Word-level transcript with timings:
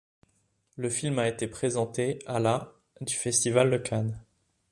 Le 0.77 0.89
film 0.89 1.19
a 1.19 1.27
été 1.27 1.47
présenté 1.47 2.17
à 2.25 2.39
la 2.39 2.73
du 3.01 3.13
festival 3.13 3.69
de 3.69 3.77
Cannes. 3.77 4.19